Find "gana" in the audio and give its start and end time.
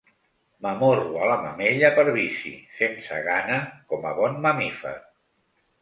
3.31-3.63